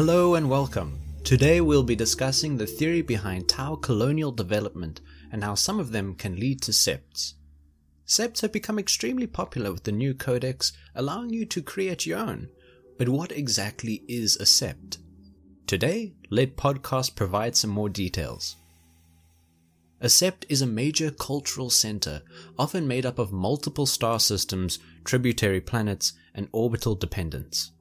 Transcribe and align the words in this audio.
Hello 0.00 0.34
and 0.34 0.48
welcome. 0.48 0.98
Today 1.24 1.60
we'll 1.60 1.82
be 1.82 1.94
discussing 1.94 2.56
the 2.56 2.66
theory 2.66 3.02
behind 3.02 3.50
Tau 3.50 3.76
colonial 3.76 4.32
development 4.32 5.02
and 5.30 5.44
how 5.44 5.54
some 5.54 5.78
of 5.78 5.92
them 5.92 6.14
can 6.14 6.40
lead 6.40 6.62
to 6.62 6.72
septs. 6.72 7.34
Septs 8.06 8.40
have 8.40 8.50
become 8.50 8.78
extremely 8.78 9.26
popular 9.26 9.70
with 9.70 9.84
the 9.84 9.92
new 9.92 10.14
codex, 10.14 10.72
allowing 10.94 11.28
you 11.28 11.44
to 11.44 11.60
create 11.60 12.06
your 12.06 12.18
own. 12.18 12.48
But 12.96 13.10
what 13.10 13.30
exactly 13.30 14.02
is 14.08 14.36
a 14.36 14.44
sept? 14.44 14.96
Today, 15.66 16.14
let 16.30 16.56
podcast 16.56 17.14
provide 17.14 17.54
some 17.54 17.68
more 17.68 17.90
details. 17.90 18.56
A 20.00 20.06
sept 20.06 20.44
is 20.48 20.62
a 20.62 20.66
major 20.66 21.10
cultural 21.10 21.68
center, 21.68 22.22
often 22.58 22.88
made 22.88 23.04
up 23.04 23.18
of 23.18 23.32
multiple 23.32 23.84
star 23.84 24.18
systems, 24.18 24.78
tributary 25.04 25.60
planets, 25.60 26.14
and 26.34 26.48
orbital 26.52 26.94
dependents. 26.94 27.72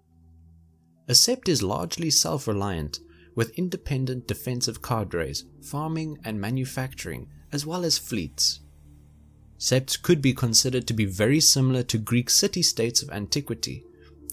A 1.10 1.14
sept 1.14 1.50
is 1.50 1.64
largely 1.64 2.12
self 2.12 2.48
reliant, 2.48 3.00
with 3.34 3.58
independent 3.58 4.28
defensive 4.28 4.84
cadres, 4.84 5.44
farming 5.60 6.20
and 6.24 6.40
manufacturing, 6.40 7.28
as 7.52 7.66
well 7.66 7.84
as 7.84 7.98
fleets. 7.98 8.60
Septs 9.58 9.98
could 9.98 10.22
be 10.22 10.36
considered 10.36 10.86
to 10.86 10.94
be 10.94 11.06
very 11.06 11.40
similar 11.40 11.82
to 11.82 11.98
Greek 11.98 12.30
city 12.30 12.62
states 12.62 13.02
of 13.02 13.10
antiquity. 13.10 13.84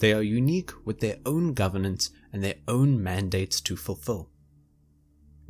They 0.01 0.13
are 0.13 0.21
unique 0.21 0.69
with 0.85 0.99
their 0.99 1.17
own 1.25 1.55
governance 1.55 2.11
and 2.31 2.43
their 2.43 2.57
own 2.67 3.01
mandates 3.01 3.59
to 3.61 3.75
fulfill. 3.75 4.29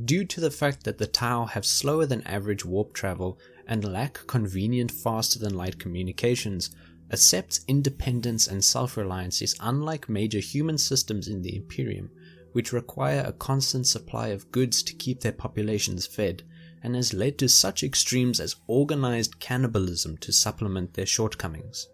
Due 0.04 0.24
to 0.24 0.40
the 0.40 0.50
fact 0.50 0.86
that 0.86 0.98
the 0.98 1.08
Tau 1.08 1.44
have 1.44 1.66
slower 1.66 2.06
than 2.06 2.22
average 2.22 2.64
warp 2.64 2.94
travel 2.94 3.38
and 3.68 3.84
lack 3.84 4.26
convenient 4.28 4.92
faster 4.92 5.40
than 5.40 5.58
light 5.58 5.78
communications, 5.78 6.70
a 7.10 7.16
sept's 7.16 7.62
independence 7.68 8.48
and 8.48 8.64
self-reliance 8.64 9.42
is 9.42 9.56
unlike 9.62 10.10
major 10.10 10.40
human 10.40 10.78
systems 10.78 11.28
in 11.28 11.42
the 11.42 11.56
Imperium, 11.56 12.10
which 12.52 12.74
require 12.74 13.24
a 13.26 13.32
constant 13.32 13.88
supply 13.88 14.28
of 14.28 14.52
goods 14.52 14.84
to 14.84 14.94
keep 14.94 15.22
their 15.22 15.32
populations 15.32 16.06
fed, 16.06 16.44
and 16.84 16.96
has 16.96 17.14
led 17.14 17.38
to 17.38 17.48
such 17.48 17.84
extremes 17.84 18.40
as 18.40 18.56
organized 18.68 19.40
cannibalism 19.40 20.18
to 20.18 20.32
supplement 20.34 20.94
their 20.94 21.06
shortcomings. 21.06 21.88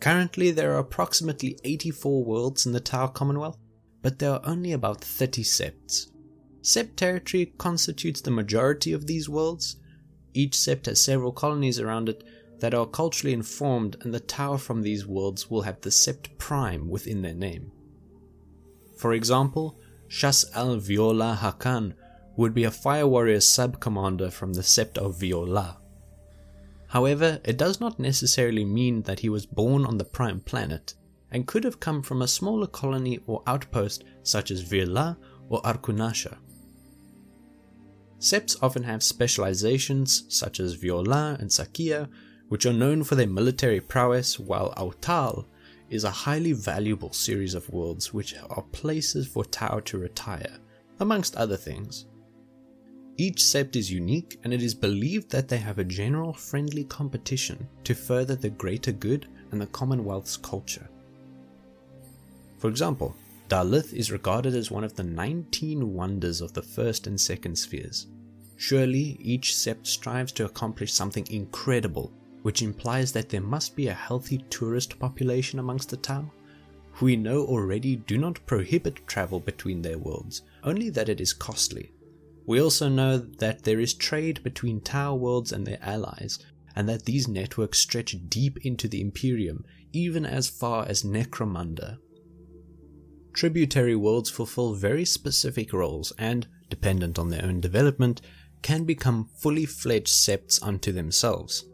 Currently, 0.00 0.50
there 0.50 0.74
are 0.74 0.78
approximately 0.78 1.58
84 1.62 2.24
worlds 2.24 2.66
in 2.66 2.72
the 2.72 2.80
Tau 2.80 3.06
Commonwealth, 3.06 3.58
but 4.00 4.18
there 4.18 4.32
are 4.32 4.40
only 4.44 4.72
about 4.72 5.00
30 5.00 5.42
septs. 5.42 6.10
Sept 6.62 6.96
territory 6.96 7.52
constitutes 7.58 8.20
the 8.20 8.30
majority 8.30 8.92
of 8.92 9.06
these 9.06 9.28
worlds. 9.28 9.76
Each 10.34 10.56
sept 10.56 10.86
has 10.86 11.02
several 11.02 11.32
colonies 11.32 11.78
around 11.78 12.08
it 12.08 12.24
that 12.62 12.74
are 12.74 12.86
culturally 12.86 13.32
informed, 13.32 13.96
and 14.02 14.14
the 14.14 14.20
Tau 14.20 14.56
from 14.56 14.82
these 14.82 15.04
worlds 15.04 15.50
will 15.50 15.62
have 15.62 15.80
the 15.80 15.90
Sept 15.90 16.38
Prime 16.38 16.88
within 16.88 17.20
their 17.20 17.34
name. 17.34 17.72
For 18.96 19.14
example, 19.14 19.80
Shas 20.08 20.44
al 20.54 20.76
Vior'la 20.76 21.38
Hakan 21.38 21.94
would 22.36 22.54
be 22.54 22.62
a 22.62 22.70
Fire 22.70 23.08
Warrior 23.08 23.40
sub 23.40 23.80
commander 23.80 24.30
from 24.30 24.52
the 24.52 24.62
Sept 24.62 24.96
of 24.96 25.16
Vior'la. 25.16 25.78
However, 26.86 27.40
it 27.44 27.58
does 27.58 27.80
not 27.80 27.98
necessarily 27.98 28.64
mean 28.64 29.02
that 29.02 29.18
he 29.18 29.28
was 29.28 29.44
born 29.44 29.84
on 29.84 29.98
the 29.98 30.04
Prime 30.04 30.38
planet, 30.38 30.94
and 31.32 31.48
could 31.48 31.64
have 31.64 31.80
come 31.80 32.00
from 32.00 32.22
a 32.22 32.28
smaller 32.28 32.68
colony 32.68 33.18
or 33.26 33.42
outpost 33.48 34.04
such 34.22 34.52
as 34.52 34.60
Viola 34.60 35.18
or 35.48 35.60
Arkunasha. 35.62 36.36
Septs 38.20 38.56
often 38.62 38.84
have 38.84 39.02
specializations 39.02 40.26
such 40.28 40.60
as 40.60 40.76
Vior'la 40.76 41.40
and 41.40 41.50
Sa'cea, 41.50 42.08
which 42.48 42.66
are 42.66 42.72
known 42.72 43.04
for 43.04 43.14
their 43.14 43.26
military 43.26 43.80
prowess, 43.80 44.38
while 44.38 44.74
Au'taal 44.76 45.46
is 45.90 46.04
a 46.04 46.10
highly 46.10 46.52
valuable 46.52 47.12
series 47.12 47.54
of 47.54 47.68
worlds 47.70 48.14
which 48.14 48.34
are 48.50 48.62
places 48.72 49.26
for 49.26 49.44
Tau 49.44 49.80
to 49.80 49.98
retire, 49.98 50.58
amongst 51.00 51.36
other 51.36 51.56
things. 51.56 52.06
Each 53.18 53.42
sept 53.42 53.76
is 53.76 53.92
unique, 53.92 54.40
and 54.42 54.54
it 54.54 54.62
is 54.62 54.74
believed 54.74 55.30
that 55.30 55.48
they 55.48 55.58
have 55.58 55.78
a 55.78 55.84
general 55.84 56.32
friendly 56.32 56.84
competition 56.84 57.68
to 57.84 57.94
further 57.94 58.34
the 58.34 58.50
greater 58.50 58.92
good 58.92 59.28
and 59.50 59.60
the 59.60 59.66
Commonwealth's 59.66 60.38
culture. 60.38 60.88
For 62.58 62.68
example, 62.68 63.14
Dal'yth 63.48 63.92
is 63.92 64.10
regarded 64.10 64.54
as 64.54 64.70
one 64.70 64.82
of 64.82 64.96
the 64.96 65.02
19 65.02 65.92
wonders 65.92 66.40
of 66.40 66.54
the 66.54 66.62
first 66.62 67.06
and 67.06 67.20
second 67.20 67.56
spheres. 67.56 68.06
Surely 68.56 69.18
each 69.20 69.52
sept 69.52 69.86
strives 69.86 70.32
to 70.32 70.46
accomplish 70.46 70.92
something 70.92 71.26
incredible, 71.28 72.12
which 72.42 72.62
implies 72.62 73.12
that 73.12 73.28
there 73.28 73.40
must 73.40 73.74
be 73.74 73.88
a 73.88 73.94
healthy 73.94 74.38
tourist 74.50 74.98
population 74.98 75.58
amongst 75.58 75.90
the 75.90 75.96
Tau, 75.96 76.30
who 76.92 77.06
we 77.06 77.16
know 77.16 77.44
already 77.44 77.96
do 77.96 78.18
not 78.18 78.44
prohibit 78.46 79.06
travel 79.06 79.40
between 79.40 79.82
their 79.82 79.98
worlds, 79.98 80.42
only 80.62 80.90
that 80.90 81.08
it 81.08 81.20
is 81.20 81.32
costly. 81.32 81.92
We 82.46 82.60
also 82.60 82.88
know 82.88 83.18
that 83.18 83.62
there 83.62 83.80
is 83.80 83.94
trade 83.94 84.42
between 84.42 84.80
Tau 84.80 85.14
worlds 85.14 85.52
and 85.52 85.66
their 85.66 85.78
allies, 85.80 86.38
and 86.74 86.88
that 86.88 87.04
these 87.04 87.28
networks 87.28 87.78
stretch 87.78 88.16
deep 88.28 88.58
into 88.64 88.88
the 88.88 89.00
Imperium, 89.00 89.64
even 89.92 90.26
as 90.26 90.48
far 90.48 90.86
as 90.86 91.02
Necromunda. 91.02 91.98
Tributary 93.32 93.96
worlds 93.96 94.30
fulfill 94.30 94.74
very 94.74 95.04
specific 95.04 95.72
roles 95.72 96.12
and, 96.18 96.46
dependent 96.68 97.18
on 97.18 97.30
their 97.30 97.44
own 97.44 97.60
development, 97.60 98.20
can 98.62 98.84
become 98.84 99.28
fully 99.38 99.66
fledged 99.66 100.08
septs 100.08 100.62
unto 100.62 100.92
themselves. 100.92 101.64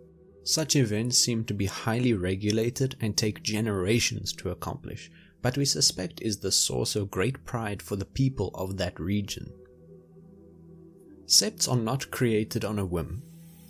Such 0.48 0.76
events 0.76 1.18
seem 1.18 1.44
to 1.44 1.52
be 1.52 1.66
highly 1.66 2.14
regulated 2.14 2.96
and 3.02 3.14
take 3.14 3.42
generations 3.42 4.32
to 4.32 4.48
accomplish, 4.48 5.10
but 5.42 5.58
we 5.58 5.66
suspect 5.66 6.22
is 6.22 6.38
the 6.38 6.50
source 6.50 6.96
of 6.96 7.10
great 7.10 7.44
pride 7.44 7.82
for 7.82 7.96
the 7.96 8.06
people 8.06 8.50
of 8.54 8.78
that 8.78 8.98
region. 8.98 9.52
Septs 11.26 11.68
are 11.68 11.76
not 11.76 12.10
created 12.10 12.64
on 12.64 12.78
a 12.78 12.86
whim. 12.86 13.24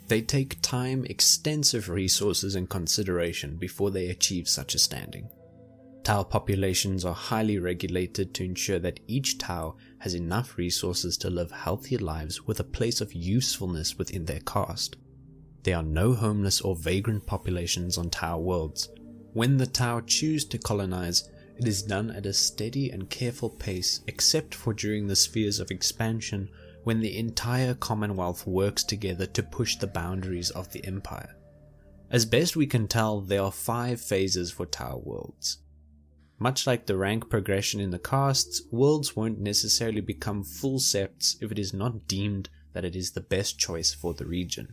They 0.06 0.22
take 0.22 0.62
time, 0.62 1.04
extensive 1.06 1.88
resources, 1.88 2.54
and 2.54 2.70
consideration 2.70 3.56
before 3.56 3.90
they 3.90 4.08
achieve 4.08 4.48
such 4.48 4.76
a 4.76 4.78
standing. 4.78 5.28
Tau 6.04 6.22
populations 6.22 7.04
are 7.04 7.12
highly 7.12 7.58
regulated 7.58 8.34
to 8.34 8.44
ensure 8.44 8.78
that 8.78 9.00
each 9.08 9.38
Tau 9.38 9.74
has 9.98 10.14
enough 10.14 10.56
resources 10.56 11.16
to 11.16 11.28
live 11.28 11.50
healthy 11.50 11.98
lives 11.98 12.46
with 12.46 12.60
a 12.60 12.64
place 12.78 13.00
of 13.00 13.14
usefulness 13.14 13.98
within 13.98 14.26
their 14.26 14.38
caste. 14.46 14.94
There 15.68 15.76
are 15.76 15.82
no 15.82 16.14
homeless 16.14 16.62
or 16.62 16.74
vagrant 16.74 17.26
populations 17.26 17.98
on 17.98 18.08
Tau 18.08 18.38
worlds. 18.38 18.88
When 19.34 19.58
the 19.58 19.66
Tau 19.66 20.00
choose 20.00 20.46
to 20.46 20.56
colonize, 20.56 21.28
it 21.58 21.68
is 21.68 21.82
done 21.82 22.10
at 22.10 22.24
a 22.24 22.32
steady 22.32 22.88
and 22.88 23.10
careful 23.10 23.50
pace 23.50 24.00
except 24.06 24.54
for 24.54 24.72
during 24.72 25.06
the 25.06 25.14
spheres 25.14 25.60
of 25.60 25.70
expansion 25.70 26.48
when 26.84 27.00
the 27.00 27.18
entire 27.18 27.74
Commonwealth 27.74 28.46
works 28.46 28.82
together 28.82 29.26
to 29.26 29.42
push 29.42 29.76
the 29.76 29.86
boundaries 29.86 30.48
of 30.48 30.72
the 30.72 30.82
Empire. 30.86 31.36
As 32.10 32.24
best 32.24 32.56
we 32.56 32.66
can 32.66 32.88
tell, 32.88 33.20
there 33.20 33.42
are 33.42 33.52
five 33.52 34.00
phases 34.00 34.50
for 34.50 34.64
Tau 34.64 35.02
worlds. 35.04 35.58
Much 36.38 36.66
like 36.66 36.86
the 36.86 36.96
rank 36.96 37.28
progression 37.28 37.78
in 37.78 37.90
the 37.90 37.98
castes, 37.98 38.62
worlds 38.70 39.14
won't 39.14 39.38
necessarily 39.38 40.00
become 40.00 40.44
full 40.44 40.78
septs 40.78 41.36
if 41.42 41.52
it 41.52 41.58
is 41.58 41.74
not 41.74 42.08
deemed 42.08 42.48
that 42.72 42.86
it 42.86 42.96
is 42.96 43.10
the 43.10 43.20
best 43.20 43.58
choice 43.58 43.92
for 43.92 44.14
the 44.14 44.24
region. 44.24 44.72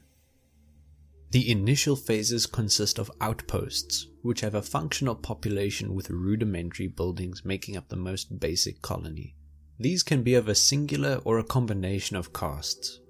The 1.35 1.51
initial 1.51 1.97
phases 1.97 2.45
consist 2.45 2.97
of 2.97 3.11
outposts, 3.19 4.07
which 4.21 4.39
have 4.39 4.55
a 4.55 4.61
functional 4.61 5.15
population 5.15 5.93
with 5.93 6.09
rudimentary 6.09 6.87
buildings 6.87 7.43
making 7.43 7.75
up 7.75 7.89
the 7.89 7.97
most 7.97 8.39
basic 8.39 8.81
colony. 8.81 9.35
These 9.77 10.01
can 10.01 10.23
be 10.23 10.35
of 10.35 10.47
a 10.47 10.55
singular 10.55 11.19
or 11.25 11.37
a 11.37 11.43
combination 11.43 12.15
of 12.15 12.31
castes. 12.31 13.01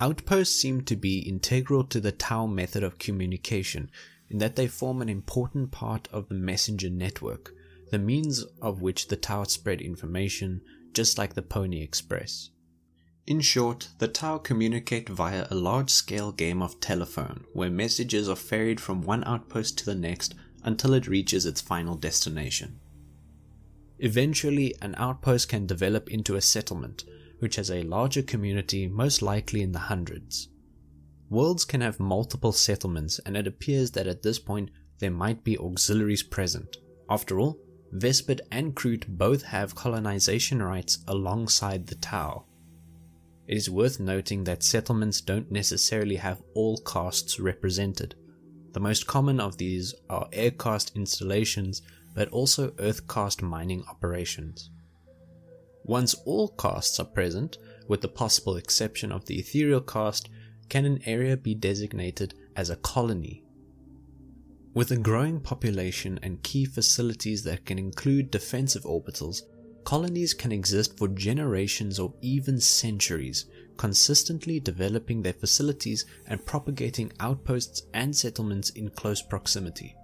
Outposts 0.00 0.60
seem 0.60 0.80
to 0.80 0.96
be 0.96 1.20
integral 1.20 1.84
to 1.84 2.00
the 2.00 2.10
Tau 2.10 2.44
method 2.48 2.82
of 2.82 2.98
communication 2.98 3.88
in 4.28 4.38
that 4.38 4.56
they 4.56 4.66
form 4.66 5.00
an 5.00 5.08
important 5.08 5.70
part 5.70 6.08
of 6.10 6.28
the 6.28 6.34
messenger 6.34 6.90
network, 6.90 7.52
the 7.92 8.00
means 8.00 8.44
of 8.60 8.82
which 8.82 9.06
the 9.06 9.16
Tau 9.16 9.44
spread 9.44 9.80
information, 9.80 10.60
just 10.92 11.18
like 11.18 11.34
the 11.34 11.42
Pony 11.42 11.82
Express. 11.82 12.50
In 13.30 13.40
short, 13.40 13.90
the 13.98 14.08
Tau 14.08 14.38
communicate 14.38 15.08
via 15.08 15.46
a 15.48 15.54
large 15.54 15.90
scale 15.90 16.32
game 16.32 16.60
of 16.60 16.80
telephone, 16.80 17.44
where 17.52 17.70
messages 17.70 18.28
are 18.28 18.34
ferried 18.34 18.80
from 18.80 19.02
one 19.02 19.22
outpost 19.22 19.78
to 19.78 19.86
the 19.86 19.94
next 19.94 20.34
until 20.64 20.94
it 20.94 21.06
reaches 21.06 21.46
its 21.46 21.60
final 21.60 21.94
destination. 21.94 22.80
Eventually, 24.00 24.74
an 24.82 24.96
outpost 24.98 25.48
can 25.48 25.64
develop 25.64 26.10
into 26.10 26.34
a 26.34 26.40
settlement, 26.40 27.04
which 27.38 27.54
has 27.54 27.70
a 27.70 27.84
larger 27.84 28.22
community, 28.22 28.88
most 28.88 29.22
likely 29.22 29.62
in 29.62 29.70
the 29.70 29.78
hundreds. 29.78 30.48
Worlds 31.28 31.64
can 31.64 31.82
have 31.82 32.00
multiple 32.00 32.50
settlements, 32.50 33.20
and 33.20 33.36
it 33.36 33.46
appears 33.46 33.92
that 33.92 34.08
at 34.08 34.24
this 34.24 34.40
point 34.40 34.72
there 34.98 35.12
might 35.12 35.44
be 35.44 35.56
auxiliaries 35.56 36.24
present. 36.24 36.78
After 37.08 37.38
all, 37.38 37.60
Vespid 37.92 38.40
and 38.50 38.74
Kroot 38.74 39.06
both 39.06 39.42
have 39.42 39.76
colonization 39.76 40.60
rights 40.60 40.98
alongside 41.06 41.86
the 41.86 41.94
Tau. 41.94 42.46
It 43.50 43.56
is 43.56 43.68
worth 43.68 43.98
noting 43.98 44.44
that 44.44 44.62
settlements 44.62 45.20
don't 45.20 45.50
necessarily 45.50 46.14
have 46.14 46.40
all 46.54 46.78
castes 46.78 47.40
represented. 47.40 48.14
The 48.74 48.78
most 48.78 49.08
common 49.08 49.40
of 49.40 49.56
these 49.56 49.92
are 50.08 50.28
air 50.32 50.52
caste 50.52 50.92
installations, 50.94 51.82
but 52.14 52.28
also 52.28 52.72
earth 52.78 53.08
caste 53.08 53.42
mining 53.42 53.82
operations. 53.90 54.70
Once 55.82 56.14
all 56.24 56.50
castes 56.50 57.00
are 57.00 57.04
present, 57.04 57.58
with 57.88 58.02
the 58.02 58.08
possible 58.08 58.54
exception 58.54 59.10
of 59.10 59.26
the 59.26 59.40
ethereal 59.40 59.80
caste, 59.80 60.28
can 60.68 60.84
an 60.84 61.00
area 61.04 61.36
be 61.36 61.52
designated 61.52 62.34
as 62.54 62.70
a 62.70 62.76
colony. 62.76 63.42
With 64.74 64.92
a 64.92 64.96
growing 64.96 65.40
population 65.40 66.20
and 66.22 66.44
key 66.44 66.66
facilities 66.66 67.42
that 67.42 67.66
can 67.66 67.80
include 67.80 68.30
defensive 68.30 68.84
orbitals, 68.84 69.42
colonies 69.84 70.34
can 70.34 70.52
exist 70.52 70.96
for 70.98 71.08
generations 71.08 71.98
or 71.98 72.14
even 72.20 72.60
centuries, 72.60 73.46
consistently 73.76 74.60
developing 74.60 75.22
their 75.22 75.32
facilities 75.32 76.04
and 76.26 76.44
propagating 76.44 77.12
outposts 77.20 77.82
and 77.94 78.14
settlements 78.14 78.70
in 78.70 78.90
close 78.90 79.22
proximity. 79.22 79.94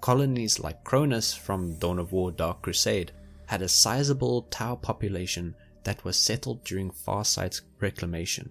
Colonies 0.00 0.60
like 0.60 0.84
Cronus 0.84 1.34
from 1.34 1.78
Dawn 1.78 1.98
of 1.98 2.12
War 2.12 2.30
Dark 2.30 2.62
Crusade 2.62 3.12
had 3.46 3.62
a 3.62 3.68
sizable 3.68 4.42
Tau 4.42 4.74
population 4.74 5.54
that 5.84 6.04
was 6.04 6.16
settled 6.16 6.64
during 6.64 6.90
Farsight's 6.90 7.62
reclamation. 7.80 8.50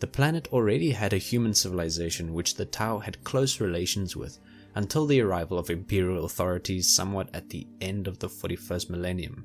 The 0.00 0.06
planet 0.06 0.48
already 0.52 0.92
had 0.92 1.12
a 1.12 1.18
human 1.18 1.54
civilization 1.54 2.32
which 2.32 2.54
the 2.54 2.64
Tau 2.64 2.98
had 2.98 3.24
close 3.24 3.60
relations 3.60 4.14
with 4.14 4.38
until 4.74 5.06
the 5.06 5.20
arrival 5.20 5.58
of 5.58 5.70
imperial 5.70 6.24
authorities 6.24 6.88
somewhat 6.88 7.28
at 7.34 7.50
the 7.50 7.66
end 7.80 8.06
of 8.06 8.18
the 8.18 8.28
41st 8.28 8.90
millennium. 8.90 9.44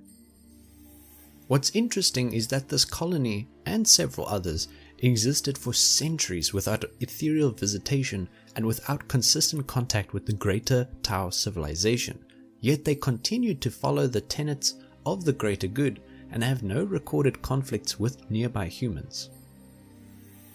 What's 1.47 1.75
interesting 1.75 2.33
is 2.33 2.47
that 2.47 2.69
this 2.69 2.85
colony, 2.85 3.47
and 3.65 3.87
several 3.87 4.27
others, 4.27 4.67
existed 4.99 5.57
for 5.57 5.73
centuries 5.73 6.53
without 6.53 6.85
ethereal 7.01 7.51
visitation 7.51 8.29
and 8.55 8.65
without 8.65 9.07
consistent 9.07 9.67
contact 9.67 10.13
with 10.13 10.25
the 10.25 10.33
greater 10.33 10.87
Tau 11.01 11.29
civilization, 11.29 12.23
yet 12.61 12.85
they 12.85 12.95
continued 12.95 13.61
to 13.61 13.71
follow 13.71 14.07
the 14.07 14.21
tenets 14.21 14.75
of 15.05 15.25
the 15.25 15.33
greater 15.33 15.67
good 15.67 16.01
and 16.31 16.43
have 16.43 16.63
no 16.63 16.83
recorded 16.83 17.41
conflicts 17.41 17.99
with 17.99 18.29
nearby 18.31 18.67
humans. 18.67 19.29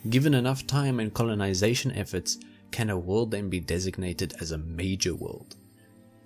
Given 0.08 0.32
enough 0.32 0.66
time 0.66 1.00
and 1.00 1.12
colonization 1.12 1.92
efforts, 1.92 2.38
can 2.70 2.90
a 2.90 2.98
world 2.98 3.30
then 3.30 3.48
be 3.48 3.60
designated 3.60 4.34
as 4.40 4.52
a 4.52 4.58
major 4.58 5.14
world? 5.14 5.56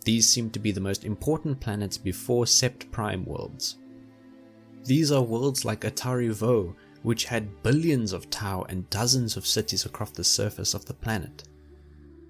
These 0.05 0.29
seem 0.29 0.51
to 0.51 0.59
be 0.59 0.73
the 0.73 0.81
most 0.81 1.05
important 1.05 1.61
planets 1.61 1.97
before 1.97 2.45
Sept 2.45 2.91
Prime 2.91 3.25
worlds. 3.25 3.77
These 4.85 5.13
are 5.13 5.23
worlds 5.23 5.65
like 5.65 5.83
Atari 5.83 6.31
Vo, 6.33 6.75
which 7.03 7.27
had 7.27 7.63
billions 7.63 8.13
of 8.13 8.31
Tau 8.31 8.63
and 8.69 8.91
dozens 8.91 9.37
of 9.37 9.47
cities 9.47 9.85
across 9.85 10.11
the 10.11 10.25
surface 10.25 10.75
of 10.75 10.87
the 10.87 10.95
planet. 10.95 11.45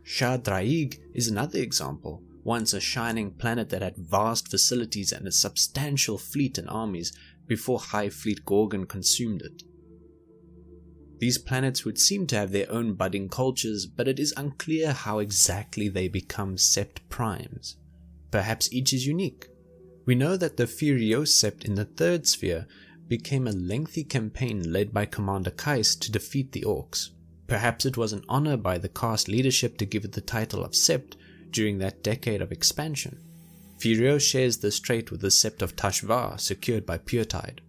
Sha'draig 0.05 0.99
is 1.15 1.29
another 1.29 1.61
example, 1.61 2.23
once 2.44 2.73
a 2.73 2.81
shining 2.81 3.31
planet 3.31 3.70
that 3.70 3.82
had 3.82 3.97
vast 3.97 4.49
facilities 4.49 5.12
and 5.12 5.26
a 5.26 5.32
substantial 5.32 6.19
fleet 6.19 6.58
and 6.58 6.69
armies 6.69 7.12
before 7.47 7.79
Hive 7.79 8.15
Fleet 8.15 8.44
Gorgon 8.44 8.87
consumed 8.87 9.43
it. 9.43 9.62
These 11.22 11.38
planets 11.38 11.84
would 11.84 12.00
seem 12.00 12.26
to 12.26 12.36
have 12.36 12.50
their 12.50 12.69
own 12.69 12.94
budding 12.94 13.28
cultures, 13.28 13.86
but 13.86 14.08
it 14.08 14.19
is 14.19 14.34
unclear 14.36 14.90
how 14.90 15.20
exactly 15.20 15.86
they 15.88 16.08
become 16.08 16.56
sept 16.56 16.98
primes. 17.10 17.76
Perhaps 18.32 18.72
each 18.72 18.92
is 18.92 19.06
unique. 19.06 19.46
We 20.04 20.16
know 20.16 20.36
that 20.36 20.56
the 20.56 20.66
Fi'rios 20.66 21.28
sept 21.28 21.64
in 21.64 21.76
the 21.76 21.84
third 21.84 22.26
sphere 22.26 22.66
became 23.06 23.46
a 23.46 23.52
lengthy 23.52 24.02
campaign 24.02 24.72
led 24.72 24.92
by 24.92 25.06
Commander 25.06 25.52
Kais 25.52 25.94
to 25.94 26.10
defeat 26.10 26.50
the 26.50 26.62
Orks. 26.62 27.10
Perhaps 27.46 27.86
it 27.86 27.96
was 27.96 28.12
an 28.12 28.24
honor 28.28 28.56
by 28.56 28.76
the 28.76 28.88
caste 28.88 29.28
leadership 29.28 29.78
to 29.78 29.86
give 29.86 30.04
it 30.04 30.14
the 30.14 30.20
title 30.20 30.64
of 30.64 30.72
Sept 30.72 31.14
during 31.52 31.78
that 31.78 32.02
decade 32.02 32.42
of 32.42 32.50
expansion. 32.50 33.20
Furio 33.78 34.20
shares 34.20 34.56
this 34.56 34.80
trait 34.80 35.12
with 35.12 35.20
the 35.20 35.28
Sept 35.28 35.62
of 35.62 35.76
Tash'var 35.76 36.40
secured 36.40 36.84
by 36.84 36.98
Puretide. 36.98 37.60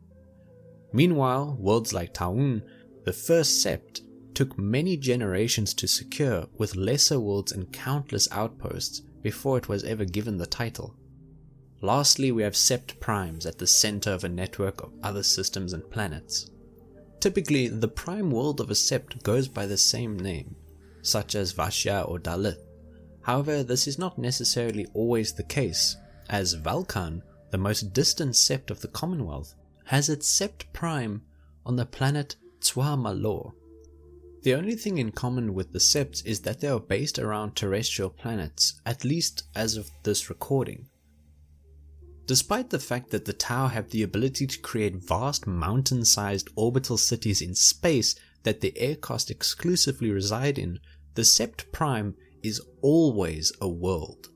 Meanwhile, 0.92 1.56
worlds 1.60 1.94
like 1.94 2.16
Taun 2.16 2.64
the 3.06 3.14
first 3.14 3.66
sept 3.66 4.02
took 4.34 4.58
many 4.58 4.98
generations 4.98 5.74
to 5.74 5.88
secure 5.88 6.48
with 6.58 6.76
lesser 6.76 7.20
worlds 7.20 7.52
and 7.52 7.72
countless 7.72 8.28
outposts 8.32 9.02
before 9.22 9.58
it 9.58 9.70
was 9.70 9.84
ever 9.84 10.06
given 10.06 10.38
the 10.38 10.46
title. 10.46 10.96
Lastly, 11.82 12.32
we 12.32 12.44
have 12.44 12.54
sept 12.54 13.00
primes 13.00 13.46
at 13.46 13.58
the 13.58 13.68
center 13.68 14.12
of 14.12 14.24
a 14.24 14.30
network 14.30 14.82
of 14.82 14.94
other 15.04 15.24
systems 15.24 15.74
and 15.74 15.90
planets. 15.92 16.50
Typically, 17.20 17.68
the 17.68 17.88
prime 17.88 18.32
world 18.32 18.60
of 18.60 18.70
a 18.70 18.74
sept 18.74 19.22
goes 19.24 19.48
by 19.48 19.66
the 19.66 19.78
same 19.78 20.18
name, 20.18 20.56
such 21.02 21.36
as 21.36 21.54
Vash'ya 21.54 22.08
or 22.10 22.20
Dal'yth. 22.20 22.64
However, 23.22 23.64
this 23.64 23.88
is 23.88 24.00
not 24.00 24.18
necessarily 24.18 24.88
always 24.94 25.34
the 25.34 25.44
case, 25.44 25.96
as 26.30 26.56
Valkan, 26.56 27.22
the 27.52 27.58
most 27.58 27.94
distant 27.94 28.34
sept 28.34 28.70
of 28.72 28.82
the 28.82 28.88
Commonwealth, 28.88 29.54
has 29.86 30.10
its 30.10 30.30
sept 30.30 30.64
prime 30.74 31.22
on 31.66 31.76
the 31.76 31.86
planet 31.86 32.36
Tswa 32.64 32.98
Malor. 32.98 33.54
The 34.44 34.56
only 34.56 34.76
thing 34.76 34.98
in 34.98 35.12
common 35.12 35.54
with 35.54 35.72
the 35.72 35.80
septs 35.80 36.22
is 36.24 36.42
that 36.42 36.60
they 36.60 36.68
are 36.68 36.80
based 36.80 37.20
around 37.20 37.56
terrestrial 37.56 38.10
planets, 38.10 38.82
at 38.86 39.06
least 39.06 39.44
as 39.56 39.78
of 39.78 39.92
this 40.04 40.30
recording. 40.30 40.88
Despite 42.26 42.70
the 42.70 42.80
fact 42.80 43.12
that 43.12 43.26
the 43.26 43.34
Tau 43.34 43.68
have 43.68 43.90
the 43.90 44.04
ability 44.04 44.48
to 44.48 44.60
create 44.60 44.96
vast 44.96 45.46
mountain 45.46 46.06
sized 46.06 46.50
orbital 46.56 46.98
cities 46.98 47.42
in 47.42 47.54
space 47.54 48.16
that 48.44 48.62
the 48.62 48.78
air 48.78 48.96
caste 48.96 49.30
exclusively 49.30 50.10
reside 50.10 50.58
in, 50.58 50.80
the 51.16 51.22
Sept 51.22 51.72
Prime 51.72 52.16
is 52.42 52.62
always 52.82 53.54
a 53.62 53.68
world. 53.68 54.30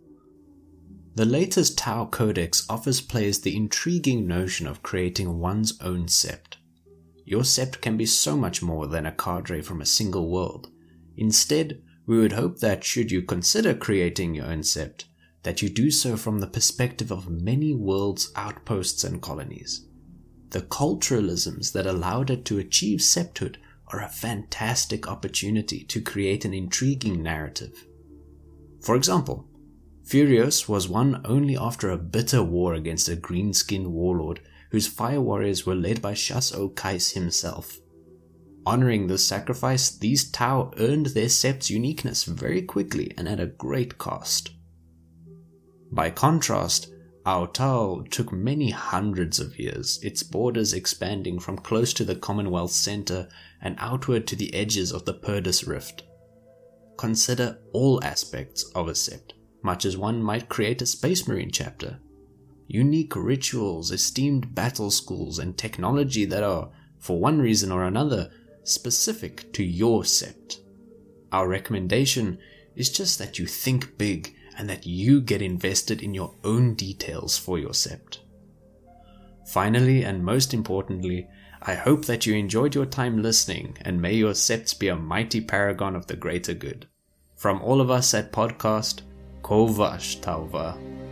The 1.15 1.25
latest 1.25 1.77
Tau 1.77 2.06
Codex 2.06 2.65
offers 2.69 3.01
players 3.01 3.39
the 3.39 3.56
intriguing 3.56 4.27
notion 4.27 4.68
of 4.68 4.83
creating 4.83 5.39
one's 5.39 5.79
own 5.81 6.06
sept. 6.06 6.46
Your 7.27 7.44
sept 7.44 7.81
can 7.81 7.97
be 7.97 8.06
so 8.06 8.38
much 8.38 8.62
more 8.63 8.88
than 8.88 9.06
a 9.06 9.12
cadre 9.12 9.62
from 9.62 9.81
a 9.81 9.85
single 9.85 10.29
world. 10.29 10.69
Instead, 11.18 11.81
we 12.06 12.18
would 12.18 12.31
hope 12.31 12.59
that 12.59 12.85
should 12.85 13.12
you 13.12 13.21
consider 13.21 13.74
creating 13.74 14.33
your 14.33 14.45
own 14.45 14.62
sept, 14.62 15.03
that 15.44 15.62
you 15.62 15.68
do 15.68 15.91
so 15.91 16.15
from 16.15 16.39
the 16.39 16.47
perspective 16.47 17.12
of 17.12 17.29
many 17.29 17.74
worlds, 17.74 18.31
outposts, 18.38 19.03
and 19.03 19.21
colonies. 19.21 19.85
The 20.51 20.62
culturalisms 20.62 21.74
that 21.74 21.85
allowed 21.85 22.29
it 22.29 22.45
to 22.45 22.59
achieve 22.59 23.00
septhood 23.00 23.57
are 23.88 24.01
a 24.01 24.07
fantastic 24.07 25.05
opportunity 25.05 25.84
to 25.84 26.00
create 26.00 26.46
an 26.46 26.53
intriguing 26.53 27.22
narrative. 27.22 27.86
For 28.79 28.96
example, 28.96 29.50
Fi'rios 30.05 30.69
was 30.69 30.88
won 30.88 31.22
only 31.25 31.57
after 31.57 31.89
a 31.89 31.98
bitter 31.98 32.41
war 32.41 32.74
against 32.74 33.10
a 33.10 33.17
green 33.17 33.51
skinned 33.51 33.91
warlord 33.91 34.39
whose 34.71 34.88
fire 34.88 35.21
warriors 35.21 35.65
were 35.65 35.75
led 35.75 36.01
by 36.01 36.13
Shas-O 36.13 36.69
Kais 36.69 37.12
himself. 37.12 37.77
Honoring 38.65 39.07
this 39.07 39.25
sacrifice, 39.25 39.89
these 39.89 40.29
Tau 40.29 40.71
earned 40.77 41.07
their 41.07 41.29
sept's 41.29 41.69
uniqueness 41.69 42.25
very 42.25 42.62
quickly 42.62 43.13
and 43.17 43.27
at 43.27 43.39
a 43.39 43.45
great 43.45 43.97
cost. 43.97 44.51
By 45.89 46.09
contrast, 46.09 46.91
our 47.25 47.47
Tau 47.47 48.03
took 48.09 48.31
many 48.33 48.71
hundreds 48.71 49.39
of 49.39 49.57
years, 49.57 50.00
its 50.03 50.21
borders 50.21 50.74
expanding 50.74 51.39
from 51.39 51.57
close 51.57 51.93
to 51.93 52.03
the 52.03 52.15
Commonwealth 52.15 52.71
center 52.71 53.29
and 53.62 53.75
outward 53.79 54.27
to 54.27 54.36
the 54.36 54.53
edges 54.53 54.91
of 54.91 55.05
the 55.05 55.13
Perdus 55.13 55.65
Rift. 55.65 56.03
Consider 56.97 57.59
all 57.71 58.03
aspects 58.03 58.63
of 58.75 58.88
a 58.89 58.93
sept, 58.93 59.31
much 59.63 59.86
as 59.86 59.95
one 59.95 60.21
might 60.21 60.50
create 60.50 60.81
a 60.81 60.86
Space 60.86 61.27
Marine 61.27 61.51
chapter 61.51 62.00
unique 62.67 63.15
rituals, 63.15 63.91
esteemed 63.91 64.53
battle 64.53 64.91
schools, 64.91 65.39
and 65.39 65.57
technology 65.57 66.25
that 66.25 66.43
are, 66.43 66.69
for 67.00 67.19
one 67.19 67.39
reason 67.39 67.71
or 67.71 67.83
another, 67.83 68.29
specific 68.63 69.51
to 69.53 69.63
your 69.63 70.03
sept. 70.03 70.59
Our 71.31 71.47
recommendation 71.47 72.38
is 72.75 72.89
just 72.89 73.17
that 73.19 73.39
you 73.39 73.47
think 73.47 73.97
big 73.97 74.36
and 74.57 74.69
that 74.69 74.86
you 74.86 75.21
get 75.21 75.41
invested 75.41 76.01
in 76.01 76.13
your 76.13 76.36
own 76.43 76.74
details 76.74 77.38
for 77.38 77.57
your 77.57 77.71
sept. 77.71 78.19
Finally, 79.45 80.03
and 80.03 80.24
most 80.24 80.53
importantly, 80.53 81.27
I 81.62 81.75
hope 81.75 82.05
that 82.05 82.25
you 82.25 82.36
enjoyed 82.36 82.75
your 82.75 82.86
time 82.86 83.21
listening 83.21 83.77
and 83.81 84.01
may 84.01 84.13
your 84.13 84.33
septs 84.33 84.74
be 84.74 84.89
a 84.89 84.95
mighty 84.95 85.41
paragon 85.41 85.95
of 85.95 86.07
the 86.07 86.15
greater 86.15 86.53
good. 86.53 86.88
From 87.36 87.62
all 87.62 87.81
of 87.81 87.89
us 87.89 88.13
at 88.13 88.31
Podcast, 88.31 89.01
Kovash 89.41 90.19
Tauva. 90.19 91.06